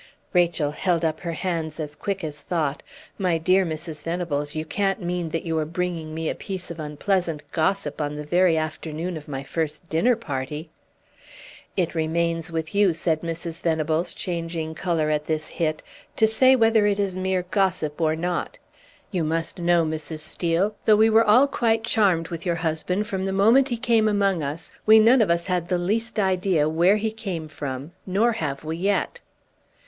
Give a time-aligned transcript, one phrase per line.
[0.33, 2.81] Rachel held up her hands as quick as thought.
[3.19, 4.01] "My dear Mrs.
[4.01, 8.15] Venables, you can't mean that you are bringing me a piece of unpleasant gossip on
[8.15, 10.71] the very afternoon of my first dinner party?"
[11.77, 13.61] "It remains with you," said Mrs.
[13.61, 15.83] Venables, changing color at this hit,
[16.15, 18.57] "to say whether it is mere gossip or not.
[19.11, 20.21] You must know, Mrs.
[20.21, 24.07] Steel, though we were all quite charmed with your husband from the moment he came
[24.07, 28.31] among us, we none of us had the least idea where he came from nor
[28.31, 29.19] have we yet."